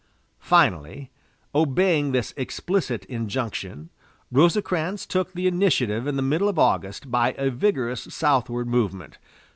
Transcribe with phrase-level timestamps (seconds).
[0.39, 1.11] Finally,
[1.53, 3.91] obeying this explicit injunction,
[4.31, 9.19] Rosecrans took the initiative in the middle of August by a vigorous southward movement.